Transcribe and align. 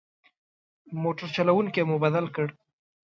موټر 1.01 1.27
چلوونکی 1.35 1.81
مو 1.89 1.95
بدل 2.05 2.25
کړ. 2.35 2.47